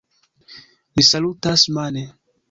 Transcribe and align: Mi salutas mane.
Mi 0.95 1.05
salutas 1.09 1.65
mane. 1.79 2.07